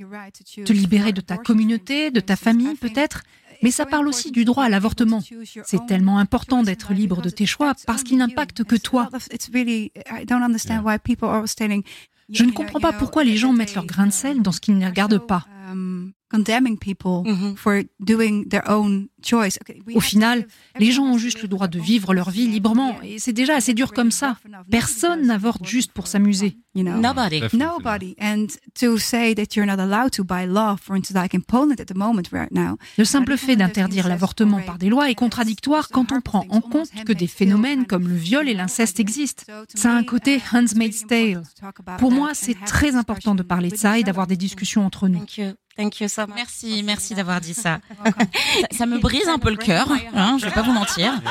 Te 0.65 0.73
libérer 0.73 1.11
de 1.11 1.21
ta 1.21 1.37
communauté, 1.37 2.11
de 2.11 2.19
ta 2.19 2.35
famille 2.35 2.75
peut-être, 2.75 3.23
mais 3.61 3.71
ça 3.71 3.85
parle 3.85 4.07
aussi 4.07 4.31
du 4.31 4.45
droit 4.45 4.63
à 4.63 4.69
l'avortement. 4.69 5.21
C'est 5.63 5.85
tellement 5.85 6.19
important 6.19 6.63
d'être 6.63 6.93
libre 6.93 7.21
de 7.21 7.29
tes 7.29 7.45
choix 7.45 7.73
parce 7.85 8.03
qu'il 8.03 8.17
n'impacte 8.17 8.63
que 8.63 8.75
toi. 8.75 9.09
Je 12.29 12.43
ne 12.43 12.51
comprends 12.51 12.79
pas 12.79 12.93
pourquoi 12.93 13.23
les 13.23 13.37
gens 13.37 13.53
mettent 13.53 13.75
leur 13.75 13.85
grain 13.85 14.07
de 14.07 14.11
sel 14.11 14.41
dans 14.41 14.51
ce 14.51 14.59
qui 14.59 14.71
ne 14.71 14.79
les 16.37 16.53
regarde 16.53 16.95
pas. 16.95 17.23
Au 19.95 19.99
final, 19.99 20.47
les 20.79 20.91
gens 20.91 21.03
ont 21.03 21.17
juste 21.17 21.41
le 21.41 21.47
droit 21.47 21.67
de 21.67 21.79
vivre 21.79 22.13
leur 22.13 22.29
vie 22.29 22.47
librement 22.47 23.01
et 23.01 23.19
c'est 23.19 23.33
déjà 23.33 23.55
assez 23.55 23.73
dur 23.73 23.93
comme 23.93 24.11
ça. 24.11 24.37
Personne 24.69 25.25
n'avorte 25.25 25.65
juste 25.65 25.91
pour 25.91 26.07
s'amuser. 26.07 26.57
Nobody. 26.75 27.41
Nobody. 27.53 28.15
And 28.19 28.47
to 28.79 28.97
say 28.97 29.33
that 29.35 29.55
you're 29.55 29.65
not 29.65 29.81
allowed 29.81 30.11
to 30.11 30.23
by 30.23 30.45
law, 30.45 30.75
for 30.75 30.95
instance, 30.95 31.15
like 31.15 31.33
in 31.33 31.41
Poland 31.41 31.79
at 31.79 31.85
the 31.85 31.95
moment 31.95 32.23
right 32.33 32.51
now. 32.51 32.77
Le 32.97 33.05
simple 33.05 33.37
fait 33.37 33.55
d'interdire 33.55 34.09
l'avortement 34.09 34.61
par 34.61 34.77
des 34.77 34.89
lois 34.89 35.09
est 35.09 35.15
contradictoire 35.15 35.89
quand 35.89 36.11
on 36.11 36.21
prend 36.21 36.45
en 36.49 36.61
compte 36.61 36.89
que 37.05 37.13
des 37.13 37.27
phénomènes 37.27 37.85
comme 37.85 38.07
le 38.07 38.15
viol 38.15 38.49
et 38.49 38.53
l'inceste 38.53 38.99
existent. 38.99 39.43
Ça 39.73 39.93
a 39.93 39.95
un 39.95 40.03
côté 40.03 40.41
Handmaid's 40.51 41.07
Tale. 41.07 41.43
Pour 41.97 42.11
moi, 42.11 42.31
c'est 42.33 42.57
très 42.65 42.95
important 42.95 43.35
de 43.35 43.43
parler 43.43 43.69
de 43.69 43.77
ça 43.77 43.97
et 43.97 44.03
d'avoir 44.03 44.27
des 44.27 44.37
discussions 44.37 44.85
entre 44.85 45.07
nous. 45.07 45.23
Thank 45.75 45.99
you 45.99 46.07
so 46.07 46.21
much. 46.21 46.35
Merci, 46.35 46.83
merci 46.83 47.15
d'avoir 47.15 47.41
dit 47.41 47.53
ça. 47.63 47.79
ça. 48.71 48.85
me 48.85 48.97
brise 48.99 49.27
un 49.27 49.39
peu 49.39 49.49
le 49.49 49.57
cœur, 49.57 49.87
hein, 50.15 50.37
je 50.39 50.45
vais 50.45 50.51
pas 50.51 50.61
vous 50.61 50.71
mentir. 50.71 51.13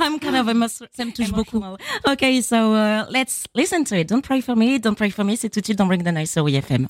I'm 0.00 0.18
kind 0.20 0.36
of 0.36 0.48
a 0.48 0.68
ça 0.68 1.04
me 1.04 1.12
touche 1.12 1.32
beaucoup. 1.32 1.62
Okay, 2.06 2.40
so 2.42 2.74
uh, 2.74 3.04
let's 3.10 3.44
listen 3.54 3.84
to 3.84 3.94
it. 3.96 4.08
Don't 4.08 4.22
pray 4.22 4.40
for 4.40 4.56
me, 4.56 4.78
don't 4.78 4.96
pray 4.96 5.10
for 5.10 5.24
me, 5.24 5.36
c'est 5.36 5.48
tout 5.48 5.60
de 5.60 5.64
suite 5.64 5.78
dans 5.78 5.86
Bring 5.86 6.02
the 6.02 6.12
Nice 6.12 6.32
sur 6.32 6.44
WFM. 6.44 6.86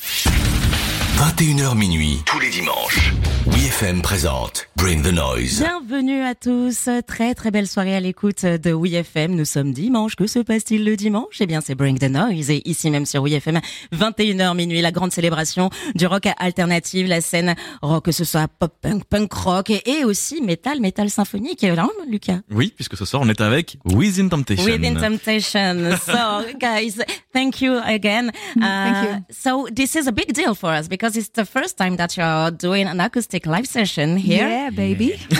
21h 1.17 1.75
minuit, 1.79 2.23
tous 2.27 2.39
les 2.41 2.51
dimanches. 2.51 3.15
WeFM 3.47 4.03
présente 4.03 4.69
Bring 4.77 5.03
the 5.03 5.13
Noise. 5.13 5.61
Bienvenue 5.61 6.21
à 6.21 6.35
tous. 6.35 6.89
Très 7.07 7.35
très 7.35 7.51
belle 7.51 7.69
soirée 7.69 7.95
à 7.95 8.01
l'écoute 8.01 8.45
de 8.45 8.73
WeFM. 8.73 9.35
Nous 9.35 9.45
sommes 9.45 9.73
dimanche. 9.73 10.17
Que 10.17 10.27
se 10.27 10.41
passe-t-il 10.41 10.85
le 10.85 10.97
dimanche? 10.97 11.41
Eh 11.41 11.47
bien, 11.47 11.61
c'est 11.61 11.75
Bring 11.75 11.99
the 11.99 12.11
Noise. 12.11 12.51
Et 12.51 12.69
ici 12.69 12.91
même 12.91 13.07
sur 13.07 13.23
WeFM, 13.23 13.61
21h 13.95 14.55
minuit, 14.57 14.81
la 14.83 14.91
grande 14.91 15.13
célébration 15.13 15.71
du 15.95 16.07
rock 16.07 16.29
alternative, 16.39 17.07
la 17.07 17.21
scène 17.21 17.55
rock, 17.83 18.07
que 18.07 18.13
ce 18.13 18.25
soit 18.25 18.49
pop 18.49 18.75
punk, 18.83 19.05
punk 19.05 19.33
rock 19.33 19.71
et 19.71 20.05
aussi 20.05 20.43
metal, 20.43 20.81
metal 20.81 21.09
symphonique. 21.09 21.63
Là, 21.63 21.89
Lucas? 22.09 22.41
Oui, 22.51 22.73
puisque 22.75 22.97
ce 22.97 23.05
soir, 23.05 23.23
on 23.25 23.29
est 23.29 23.41
avec 23.41 23.79
Within 23.85 24.29
Temptation. 24.29 24.65
Within 24.65 24.97
Temptation. 24.97 25.97
So, 26.05 26.59
guys, 26.61 27.01
thank 27.33 27.63
you 27.63 27.79
again. 27.85 28.33
thank 28.61 29.05
you. 29.05 29.11
Uh, 29.11 29.21
so, 29.31 29.69
this 29.73 29.95
is 29.95 30.09
a 30.09 30.13
big 30.13 30.33
deal 30.33 30.55
for 30.55 30.71
us 30.71 30.89
because 30.89 31.06
because 31.07 31.17
it's 31.17 31.31
the 31.31 31.45
first 31.45 31.77
time 31.77 31.97
that 31.97 32.17
you're 32.17 32.51
doing 32.51 32.89
an 32.89 33.01
acoustic 33.01 33.47
live 33.47 33.67
session 33.67 34.17
here. 34.17 34.49
Yeah, 34.49 34.71
baby. 34.71 35.15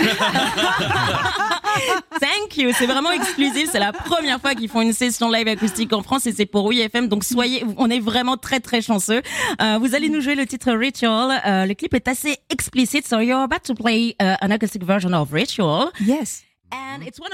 Thank 2.19 2.57
you. 2.57 2.71
C'est 2.73 2.85
vraiment 2.85 3.11
exclusif. 3.11 3.69
C'est 3.71 3.79
la 3.79 3.91
première 3.91 4.39
fois 4.39 4.55
qu'ils 4.55 4.69
font 4.69 4.81
une 4.81 4.93
session 4.93 5.29
live 5.29 5.47
acoustique 5.47 5.93
en 5.93 6.01
France 6.01 6.25
et 6.25 6.31
c'est 6.31 6.45
pour 6.45 6.69
WeFM. 6.69 7.07
Donc 7.07 7.23
soyez, 7.23 7.63
on 7.77 7.89
est 7.89 7.99
vraiment 7.99 8.37
très 8.37 8.59
très 8.59 8.81
chanceux. 8.81 9.21
Euh, 9.61 9.77
vous 9.79 9.93
allez 9.93 10.09
nous 10.09 10.21
jouer 10.21 10.35
le 10.35 10.45
titre 10.45 10.71
Ritual. 10.71 11.41
Euh, 11.45 11.65
le 11.65 11.73
clip 11.73 11.93
est 11.93 12.07
assez 12.07 12.37
explicite. 12.49 13.05
So 13.07 13.19
you're 13.19 13.41
about 13.41 13.63
to 13.65 13.75
play 13.75 14.15
uh, 14.21 14.37
an 14.41 14.51
acoustic 14.51 14.83
version 14.83 15.13
of 15.13 15.31
Ritual. 15.31 15.89
Yes. 15.99 16.43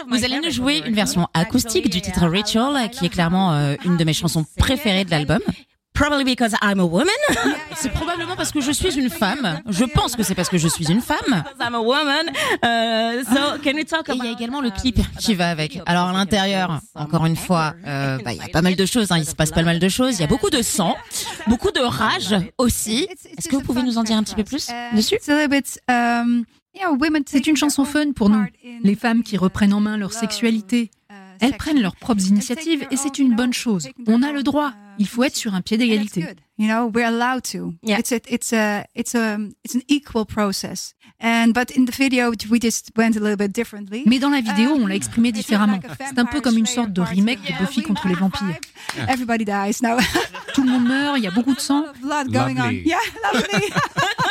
Vous 0.10 0.24
allez 0.24 0.40
nous 0.40 0.52
jouer 0.52 0.84
une 0.86 0.94
version 0.94 1.28
acoustique 1.34 1.90
du 1.90 2.02
titre 2.02 2.28
Ritual, 2.28 2.90
qui 2.92 3.06
est 3.08 3.10
clairement 3.10 3.54
euh, 3.54 3.76
une 3.84 3.98
de 3.98 4.04
mes 4.04 4.14
chansons 4.14 4.46
préférées 4.58 5.06
de 5.06 5.12
l'album. 5.12 5.40
Probably 5.94 6.24
because 6.24 6.56
I'm 6.62 6.80
a 6.80 6.86
woman. 6.86 7.10
C'est 7.76 7.92
probablement 7.92 8.36
parce 8.36 8.52
que 8.52 8.62
je 8.62 8.72
suis 8.72 8.98
une 8.98 9.10
femme. 9.10 9.62
Je 9.70 9.86
pense 9.86 10.16
que 10.16 10.24
c'est 10.24 10.36
parce 10.36 10.50
que 10.50 10.58
je 10.58 10.68
suis 10.68 10.92
une 10.92 11.02
femme. 11.02 11.44
I'm 11.60 11.76
a 11.76 11.80
woman. 11.80 12.30
Uh, 12.64 13.24
so 13.24 13.60
can 13.64 13.76
we 13.76 13.86
talk 13.86 14.10
about... 14.10 14.16
Et 14.16 14.18
il 14.18 14.26
y 14.26 14.28
a 14.28 14.32
également 14.32 14.62
le 14.62 14.72
clip 14.72 15.00
qui 15.20 15.36
va 15.36 15.50
avec. 15.50 15.80
Alors 15.86 16.08
à 16.08 16.14
l'intérieur, 16.14 16.80
encore 16.96 17.26
une 17.26 17.36
fois, 17.36 17.76
euh, 17.86 18.18
bah, 18.24 18.34
il 18.34 18.40
y 18.40 18.42
a 18.42 18.48
pas 18.48 18.62
mal 18.62 18.76
de 18.76 18.86
choses. 18.86 19.12
Hein. 19.12 19.20
Il 19.20 19.26
se 19.26 19.36
passe 19.36 19.52
pas 19.52 19.64
mal 19.64 19.80
de 19.80 19.90
choses. 19.90 20.18
Il 20.18 20.22
y 20.22 20.24
a 20.24 20.28
beaucoup 20.28 20.50
de 20.50 20.62
sang, 20.62 20.96
beaucoup 21.48 21.72
de 21.72 21.82
rage 21.82 22.36
aussi. 22.58 23.08
Est-ce 23.38 23.48
que 23.48 23.56
vous 23.56 23.64
pouvez 23.64 23.84
nous 23.84 23.98
en 23.98 24.04
dire 24.04 24.18
un 24.18 24.24
petit 24.24 24.36
peu 24.36 24.44
plus 24.44 24.70
dessus? 24.96 25.20
um, 25.90 26.46
C'est 27.28 27.48
une 27.48 27.58
chanson 27.58 27.86
fun 27.86 28.12
pour 28.14 28.30
nous, 28.30 28.46
les 28.84 28.96
femmes 28.96 29.24
qui 29.24 29.38
reprennent 29.38 29.74
en 29.74 29.80
main 29.80 29.98
leur 29.98 30.14
sexualité. 30.14 30.90
Elles 31.40 31.58
prennent 31.58 31.82
leurs 31.82 31.96
propres 31.96 32.26
initiatives 32.26 32.86
et 32.90 32.98
c'est 32.98 33.20
une 33.20 33.36
bonne 33.36 33.54
chose. 33.54 33.90
On 34.08 34.24
a 34.24 34.32
le 34.32 34.44
droit. 34.44 34.74
Il 35.00 35.08
faut 35.08 35.24
être 35.24 35.36
sur 35.36 35.54
un 35.54 35.62
pied 35.62 35.78
d'égalité. 35.78 36.26
You 36.58 36.68
know, 36.68 36.92
we're 36.94 37.08
allowed 37.08 37.44
to. 37.52 37.74
Yeah. 37.82 37.98
It's 37.98 38.12
a, 38.12 38.22
it's 38.28 38.54
a, 38.54 38.86
it's 38.96 39.16
a, 39.16 39.40
it's 39.64 39.74
an 39.74 39.82
equal 39.88 40.24
process. 40.26 40.94
And 41.20 41.54
but 41.54 41.72
in 41.72 41.86
the 41.86 41.92
video, 41.92 42.32
we 42.50 42.60
just 42.60 42.92
went 42.96 43.16
a 43.16 43.20
little 43.20 43.38
bit 43.38 43.52
differently. 43.52 44.04
Mais 44.06 44.20
dans 44.20 44.30
la 44.30 44.42
vidéo, 44.42 44.72
on 44.76 44.86
l'a 44.86 44.96
exprimé 44.96 45.32
différemment. 45.32 45.80
C'est 45.98 46.20
un 46.20 46.26
peu 46.26 46.42
comme 46.42 46.58
une 46.58 46.68
sorte 46.68 46.94
de 46.94 47.02
remake 47.02 47.42
de 47.42 47.54
Buffy 47.60 47.82
contre 47.82 48.08
les 48.08 48.14
vampires. 48.14 48.60
Everybody 49.08 49.46
dies 49.46 49.82
now. 49.82 49.98
Tout 50.54 50.64
le 50.64 50.70
monde 50.70 50.88
meurt. 50.88 51.18
Il 51.18 51.24
y 51.24 51.28
a 51.28 51.32
beaucoup 51.32 51.56
de 51.56 51.60
sang. 51.60 51.86
Blood 52.02 52.32
going 52.32 52.60
on. 52.60 52.72
Yeah, 52.72 52.98
lovely. 53.34 53.74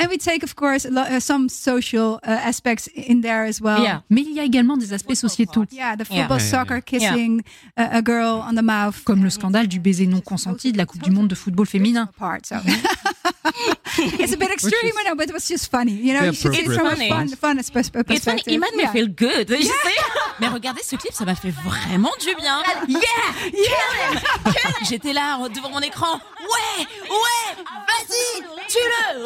And 0.00 0.08
we 0.08 0.16
take, 0.16 0.42
of 0.42 0.56
course, 0.56 0.86
uh, 0.86 1.20
some 1.20 1.50
social 1.50 2.20
uh, 2.26 2.30
aspects 2.30 2.88
in 2.94 3.20
there 3.20 3.44
as 3.44 3.60
well. 3.60 3.82
Yeah. 3.82 4.02
Mais 4.08 4.22
il 4.22 4.32
y 4.32 4.40
a 4.40 4.44
également 4.44 4.78
des 4.78 4.94
aspects 4.94 5.14
sociétaux. 5.14 5.66
Yeah, 5.70 5.94
the 5.96 6.04
football, 6.04 6.40
soccer, 6.40 6.80
kissing 6.80 7.42
a, 7.76 7.98
a 7.98 8.02
girl 8.02 8.42
on 8.48 8.54
the 8.54 8.62
mouth. 8.62 9.04
Comme 9.04 9.22
le 9.22 9.30
scandale 9.30 9.68
du 9.68 9.78
baiser 9.78 10.06
non 10.06 10.22
consenti 10.22 10.72
de 10.72 10.78
la 10.78 10.86
Coupe 10.86 11.02
du 11.02 11.10
Monde 11.10 11.28
de 11.28 11.34
football 11.34 11.66
féminin. 11.66 12.08
it's 13.98 14.32
a 14.32 14.36
bit 14.36 14.50
extreme, 14.50 14.92
I 14.96 15.04
know, 15.04 15.14
but 15.14 15.28
it 15.28 15.32
was 15.34 15.46
just 15.46 15.70
funny. 15.70 15.92
You 15.92 16.14
know, 16.14 16.28
it's 16.28 16.42
funny. 16.42 17.10
Fun, 17.10 17.28
fun 17.28 17.58
it's 17.58 17.70
funny. 17.70 18.42
It 18.46 18.58
made 18.58 18.74
me 18.74 18.86
feel 18.86 19.08
good. 19.08 19.50
Yeah. 19.50 19.68
Mais 20.40 20.48
regardez 20.48 20.82
ce 20.82 20.96
clip, 20.96 21.12
ça 21.12 21.24
m'a 21.24 21.34
fait 21.34 21.50
vraiment 21.50 22.12
du 22.20 22.34
bien. 22.36 22.62
Yeah, 22.88 23.50
yeah. 23.52 24.20
J'étais 24.88 25.12
là 25.12 25.38
devant 25.54 25.70
mon 25.70 25.80
écran. 25.80 26.14
Ouais, 26.14 26.86
ouais, 27.10 27.64
vas-y, 27.86 28.42
tu 28.68 28.78
le 28.78 29.24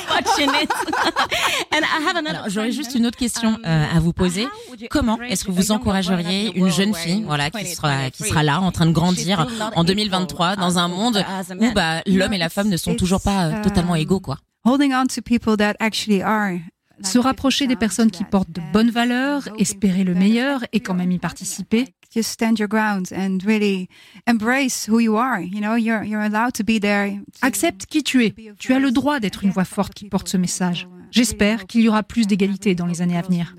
watching 0.10 0.50
it. 0.62 0.70
And 1.72 1.82
I 1.82 2.08
have 2.08 2.16
another. 2.16 2.48
J'aurais 2.48 2.72
juste 2.72 2.94
une 2.94 3.06
autre 3.06 3.18
question 3.18 3.58
euh, 3.64 3.84
à 3.94 4.00
vous 4.00 4.12
poser. 4.12 4.46
Comment 4.90 5.20
est-ce 5.22 5.44
que 5.44 5.50
vous 5.50 5.72
encourageriez 5.72 6.52
une 6.56 6.70
jeune 6.70 6.94
fille, 6.94 7.22
voilà, 7.26 7.50
qui 7.50 7.66
sera 7.66 8.10
qui 8.10 8.24
sera 8.24 8.42
là, 8.42 8.60
en 8.60 8.72
train 8.72 8.86
de 8.86 8.92
grandir 8.92 9.46
en 9.76 9.84
2023 9.84 10.56
dans 10.56 10.78
un 10.78 10.88
monde 10.88 11.24
où 11.58 11.72
bah 11.72 12.02
l'homme 12.06 12.32
et 12.32 12.38
la 12.38 12.48
femme 12.48 12.68
ne 12.68 12.76
sont 12.76 12.94
toujours 12.94 13.20
pas 13.20 13.46
euh, 13.46 13.62
totalement 13.62 13.94
égaux, 13.94 14.20
quoi. 14.20 14.38
Holding 14.64 14.92
on 14.92 15.06
to 15.06 15.22
people 15.22 15.56
that 15.56 15.74
actually 15.80 16.22
are 16.22 16.58
se 17.02 17.18
rapprocher 17.18 17.66
des 17.66 17.76
personnes 17.76 18.10
qui 18.10 18.24
portent 18.24 18.50
de 18.50 18.60
bonnes 18.72 18.90
valeurs, 18.90 19.48
espérer 19.58 20.04
le 20.04 20.14
meilleur 20.14 20.64
et 20.72 20.80
quand 20.80 20.94
même 20.94 21.12
y 21.12 21.18
participer. 21.18 21.94
Just 22.10 22.30
stand 22.30 22.58
your 22.58 22.66
ground 22.66 23.12
and 23.12 23.40
really 23.44 23.88
embrace 24.26 24.84
who 24.88 24.98
you 24.98 25.16
are. 25.16 25.40
You 25.40 25.60
know, 25.60 25.76
you're, 25.76 26.02
you're 26.02 26.22
allowed 26.22 26.54
to 26.54 26.64
be 26.64 26.80
there. 26.80 27.20
Accepte 27.40 27.86
qui 27.86 28.02
tu 28.02 28.24
es. 28.24 28.34
Tu 28.58 28.74
as 28.74 28.80
le 28.80 28.90
droit 28.90 29.20
d'être 29.20 29.44
une 29.44 29.52
voix 29.52 29.64
forte 29.64 29.94
qui 29.94 30.08
porte 30.08 30.28
ce 30.28 30.36
message. 30.36 30.88
J'espère 31.12 31.66
qu'il 31.66 31.82
y 31.82 31.88
aura 31.88 32.02
plus 32.02 32.26
d'égalité 32.26 32.74
dans 32.74 32.86
les 32.86 33.02
années 33.02 33.16
à 33.16 33.22
venir. 33.22 33.54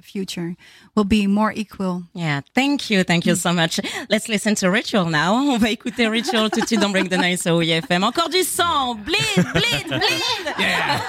Will 0.96 1.06
be 1.06 1.28
more 1.28 1.52
equal. 1.56 2.04
Yeah, 2.14 2.42
thank 2.54 2.90
you, 2.90 3.04
thank 3.04 3.26
you 3.26 3.36
so 3.36 3.54
much. 3.54 3.80
Let's 4.10 4.28
listen 4.28 4.56
to 4.56 4.70
Ritual 4.70 5.10
now. 5.10 5.34
On 5.34 5.58
va 5.58 5.70
écouter 5.70 6.08
Ritual 6.08 6.50
tout 6.50 6.62
de 6.62 6.68
suite 6.68 6.80
dans 6.80 6.90
Break 6.90 7.10
the 7.10 7.18
Night 7.18 7.42
sur 7.42 7.56
OIFM. 7.56 8.04
Encore 8.04 8.30
du 8.30 8.44
sang, 8.44 8.96
bleed, 8.96 9.46
bleed, 9.54 9.88
bleed. 9.88 10.56
Yeah. 10.60 11.02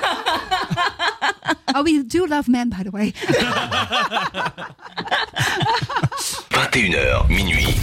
oh, 1.75 1.83
we 1.83 2.03
do 2.05 2.27
love 2.27 2.49
men, 2.49 2.71
by 2.71 2.83
the 2.85 2.93
way. 2.93 3.13
21h, 6.73 7.29
minuit. 7.29 7.77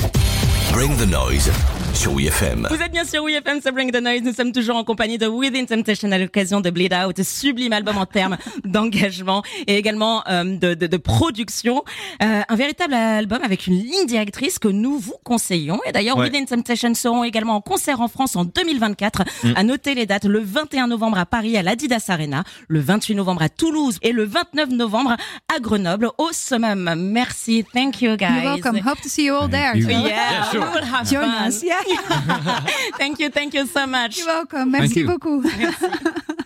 Bring 0.74 0.98
the 0.98 1.06
Noise 1.06 1.79
sur 2.00 2.14
WeFM. 2.14 2.66
Vous 2.72 2.82
êtes 2.82 2.94
bien 2.94 3.04
sur 3.04 3.26
WeFM, 3.26 3.60
c'est 3.62 3.74
Bring 3.74 3.92
the 3.92 4.02
Noise. 4.02 4.22
Nous 4.24 4.32
sommes 4.32 4.54
toujours 4.54 4.78
en 4.78 4.86
compagnie 4.86 5.18
de 5.18 5.28
Within 5.28 5.66
Temptation 5.66 6.10
à 6.14 6.18
l'occasion 6.18 6.62
de 6.62 6.70
Bleed 6.70 6.94
Out, 6.94 7.22
sublime 7.24 7.74
album 7.74 7.98
en 7.98 8.06
termes 8.06 8.38
d'engagement 8.64 9.44
et 9.68 9.76
également 9.76 10.24
euh, 10.30 10.46
de, 10.46 10.76
de, 10.76 10.88
de, 10.88 10.96
production. 10.98 11.84
Euh, 12.24 12.42
un 12.48 12.56
véritable 12.56 12.94
album 12.94 13.42
avec 13.44 13.68
une 13.68 13.74
ligne 13.74 14.06
directrice 14.08 14.60
que 14.60 14.70
nous 14.70 14.98
vous 14.98 15.16
conseillons. 15.26 15.82
Et 15.86 15.92
d'ailleurs, 15.92 16.16
ouais. 16.16 16.30
Within 16.30 16.46
Temptation 16.46 16.94
seront 16.94 17.26
également 17.26 17.56
en 17.56 17.62
concert 17.62 18.00
en 18.00 18.08
France 18.08 18.38
en 18.38 18.46
2024. 18.46 19.24
Mm. 19.44 19.54
À 19.58 19.64
noter 19.64 19.94
les 19.94 20.06
dates, 20.06 20.24
le 20.24 20.40
21 20.40 20.88
novembre 20.88 21.18
à 21.18 21.26
Paris 21.26 21.58
à 21.58 21.64
l'Adidas 21.64 22.06
Arena, 22.08 22.46
le 22.70 22.80
28 22.80 23.16
novembre 23.16 23.42
à 23.42 23.50
Toulouse 23.50 23.98
et 24.04 24.14
le 24.14 24.24
29 24.24 24.70
novembre 24.70 25.18
à 25.54 25.60
Grenoble 25.60 26.12
au 26.18 26.30
Summum. 26.32 26.96
Merci, 26.96 27.66
thank 27.74 28.02
you 28.02 28.16
guys. 28.16 28.28
You're 28.42 28.54
welcome. 28.54 28.78
Hope 28.78 29.02
to 29.02 29.10
see 29.10 29.26
you 29.26 29.34
all 29.36 29.50
there. 29.50 29.76
Yeah, 29.76 30.08
yeah 30.08 30.44
sure. 30.50 30.62
we 30.62 30.76
will 30.76 30.86
have 30.86 31.06
Join 31.06 31.30
fun. 31.30 31.50
Us. 31.50 31.62
Yeah. 31.62 31.89
thank 32.98 33.20
you, 33.20 33.30
thank 33.30 33.54
you 33.54 33.66
so 33.66 33.86
much. 33.88 34.18
You're 34.18 34.28
welcome. 34.28 34.72
Merci 34.72 34.88
Thank 34.88 34.96
you. 34.98 35.08
beaucoup. 35.08 35.44
Merci. 35.44 36.36